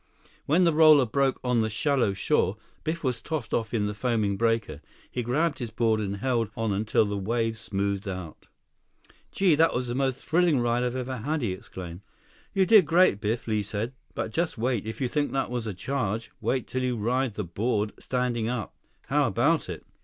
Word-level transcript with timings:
When 0.47 0.63
the 0.63 0.73
roller 0.73 1.05
broke 1.05 1.39
on 1.43 1.61
the 1.61 1.69
shallow 1.69 2.13
shore, 2.13 2.57
Biff 2.83 3.03
was 3.03 3.21
tossed 3.21 3.53
off 3.53 3.71
in 3.71 3.85
the 3.85 3.93
foaming 3.93 4.35
breaker. 4.35 4.81
He 5.11 5.21
grabbed 5.21 5.59
his 5.59 5.69
board 5.69 5.99
and 5.99 6.17
held 6.17 6.49
on 6.57 6.73
until 6.73 7.05
the 7.05 7.15
wave 7.19 7.55
smoothed 7.55 8.07
out. 8.07 8.47
"Gee! 9.31 9.53
That's 9.53 9.85
the 9.85 9.93
most 9.93 10.25
thrilling 10.25 10.59
ride 10.59 10.81
I've 10.83 10.95
ever 10.95 11.17
had!" 11.17 11.43
he 11.43 11.51
exclaimed. 11.51 12.01
"You 12.51 12.65
did 12.65 12.87
great, 12.87 13.21
Biff," 13.21 13.45
Li 13.47 13.61
said. 13.61 13.93
"But 14.15 14.31
just 14.31 14.57
wait. 14.57 14.87
If 14.87 15.01
you 15.01 15.07
think 15.07 15.33
that 15.33 15.51
was 15.51 15.67
a 15.67 15.73
charge, 15.75 16.31
wait 16.41 16.65
till 16.65 16.81
you 16.81 16.97
ride 16.97 17.35
the 17.35 17.43
board 17.43 17.93
standing 17.99 18.49
up. 18.49 18.73
How 19.05 19.27
about 19.27 19.69
it?" 19.69 19.85